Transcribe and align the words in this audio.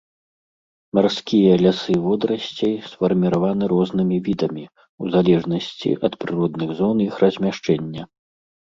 Марскія 0.99 1.51
лясы 1.63 1.93
водарасцей 2.05 2.73
сфарміраваны 2.89 3.65
рознымі 3.75 4.17
відамі, 4.31 4.65
у 5.03 5.13
залежнасці 5.19 5.89
ад 6.07 6.13
прыродных 6.23 6.69
зон 6.85 7.09
іх 7.11 7.25
размяшчэння. 7.27 8.03